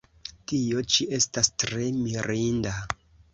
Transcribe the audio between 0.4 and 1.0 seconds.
Tio